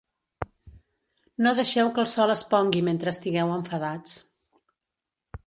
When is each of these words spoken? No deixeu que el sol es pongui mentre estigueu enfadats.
No 1.47 1.51
deixeu 1.59 1.91
que 1.97 2.03
el 2.05 2.09
sol 2.15 2.33
es 2.37 2.43
pongui 2.55 2.83
mentre 2.89 3.15
estigueu 3.17 3.55
enfadats. 3.59 4.19